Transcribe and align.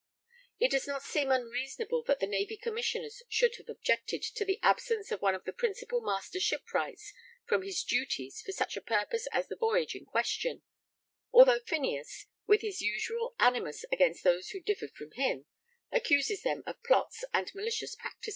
It 0.57 0.71
does 0.71 0.87
not 0.87 1.03
seem 1.03 1.29
unreasonable 1.29 2.01
that 2.07 2.19
the 2.19 2.25
Navy 2.25 2.57
Commissioners 2.57 3.21
should 3.29 3.57
have 3.57 3.69
objected 3.69 4.23
to 4.23 4.43
the 4.43 4.57
absence 4.63 5.11
of 5.11 5.21
one 5.21 5.35
of 5.35 5.43
the 5.43 5.53
principal 5.53 6.01
master 6.01 6.39
shipwrights 6.39 7.13
from 7.45 7.61
his 7.61 7.83
duties 7.83 8.41
for 8.41 8.51
such 8.51 8.75
a 8.75 8.81
purpose 8.81 9.27
as 9.31 9.47
the 9.47 9.55
voyage 9.55 9.93
in 9.93 10.05
question, 10.05 10.63
although 11.31 11.59
Phineas, 11.59 12.25
with 12.47 12.61
his 12.61 12.81
usual 12.81 13.35
animus 13.37 13.85
against 13.91 14.23
those 14.23 14.49
who 14.49 14.59
differed 14.59 14.95
from 14.95 15.11
him, 15.11 15.45
accuses 15.91 16.41
them 16.41 16.63
of 16.65 16.81
plots 16.81 17.23
and 17.31 17.53
malicious 17.53 17.93
practices. 17.93 18.29